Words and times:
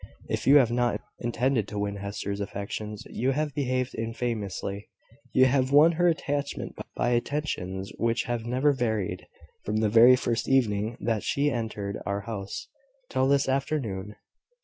If 0.27 0.47
you 0.47 0.55
have 0.57 0.71
not 0.71 0.99
intended 1.19 1.67
to 1.67 1.77
win 1.77 1.97
Hester's 1.97 2.39
affections, 2.41 3.05
you 3.11 3.33
have 3.33 3.53
behaved 3.53 3.93
infamously. 3.93 4.89
You 5.31 5.45
have 5.45 5.71
won 5.71 5.91
her 5.91 6.07
attachment 6.07 6.73
by 6.95 7.09
attentions 7.09 7.91
which 7.99 8.23
have 8.23 8.43
never 8.43 8.73
varied, 8.73 9.27
from 9.63 9.77
the 9.77 9.89
very 9.89 10.15
first 10.15 10.49
evening 10.49 10.97
that 11.01 11.21
she 11.21 11.51
entered 11.51 11.99
our 12.03 12.21
house, 12.21 12.67
till 13.11 13.27
this 13.27 13.47
afternoon. 13.47 14.15